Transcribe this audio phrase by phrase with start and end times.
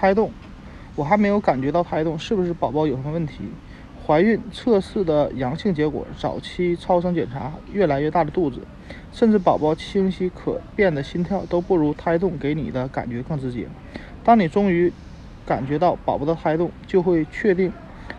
[0.00, 0.30] 胎动，
[0.96, 3.44] 我还没有感觉到胎动，是不是宝宝有什么问题？
[4.06, 8.60] 怀孕测试的阳性结果，早期超声检查越来越大的肚子，
[9.12, 13.66] 甚至宝宝清晰可辨的心跳都不如胎动给你的感觉更直接。
[14.24, 14.90] 当你终于
[15.44, 17.70] 感觉到宝宝的胎动，就会确定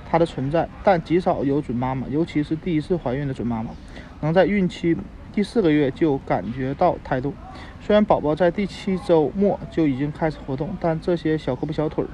[0.07, 0.69] 它的存在。
[0.83, 3.71] 但极少有准妈妈，尤其是第一次怀孕的准妈妈，
[4.19, 4.95] 能在孕期
[5.33, 7.33] 第四个月就感觉到胎动。
[7.91, 12.07] 虽然宝宝在第七周末就已经开始活动，但这些小胳膊小腿儿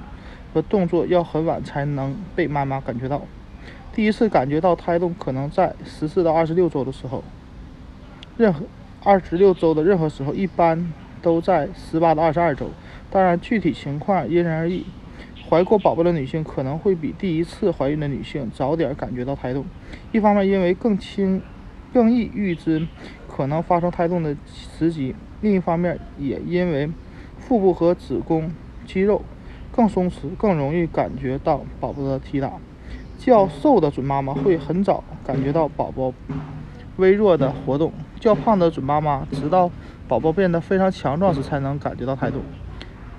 [0.52, 3.22] 和动作要很晚才能被妈妈感觉到。
[3.92, 7.22] 第一次感觉到胎动，可能在十四到二十六周的时候，
[8.36, 8.64] 任何
[9.04, 12.72] 二十六周的任何时候，一般都在十八到二十二周。
[13.08, 14.84] 当然，具体情况因人而异。
[15.48, 19.64] 怀过宝宝的女性可能会比第一次怀孕的女性早点感觉到胎动，
[20.10, 21.40] 一方面因为更轻、
[21.94, 22.84] 更易预知
[23.38, 26.90] 可能发生胎动的时机，另一方面也因为
[27.38, 28.50] 腹部和子宫
[28.84, 29.22] 肌肉
[29.70, 32.54] 更松弛，更容易感觉到宝宝的踢打。
[33.16, 36.12] 较瘦的准妈妈会很早感觉到宝宝
[36.96, 39.70] 微弱的活动，较胖的准妈妈直到
[40.08, 42.40] 宝宝变得非常强壮时才能感觉到胎动。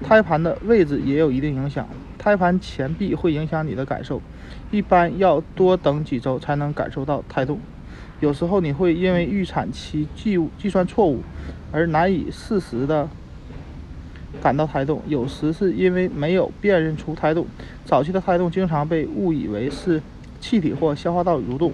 [0.04, 4.22] 胎盘的位置也有一定影响，胎盘前壁会影响你的感受，
[4.70, 7.58] 一般要多等几周才能感受到胎动。
[8.20, 11.22] 有时候你会因为预产期计计算错误
[11.72, 13.08] 而难以适时的。
[14.44, 17.48] 感到胎动，有时是因为没有辨认出胎动。
[17.84, 20.02] 早期的胎动经常被误以为是
[20.40, 21.74] 气体或消化道蠕动。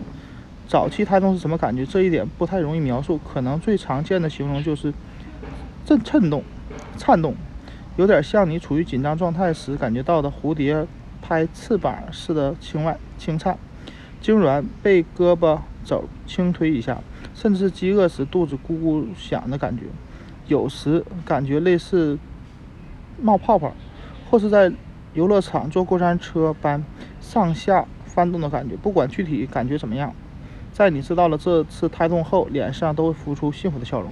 [0.65, 1.85] 早期胎动是什么感觉？
[1.85, 4.91] 这一点不太容易描述，可能最常见的形容就是
[5.85, 6.41] 震颤动、
[6.97, 7.35] 颤动，
[7.97, 10.87] 有点像你处于紧张状态时感觉到的蝴蝶
[11.21, 13.59] 拍翅膀似的轻外轻颤、
[14.23, 16.99] 痉挛、被胳膊走轻推一下，
[17.33, 19.83] 甚至饥饿时肚子咕咕响的感觉。
[20.47, 22.19] 有时感觉类似。
[23.17, 23.73] 冒泡泡，
[24.29, 24.69] 或是在
[25.13, 26.83] 游乐场坐过山车般
[27.21, 28.75] 上下翻动的感觉。
[28.75, 30.13] 不管具体感觉怎么样，
[30.73, 34.11] 在你知道了这次胎动后，脸上都会浮出幸福的笑容。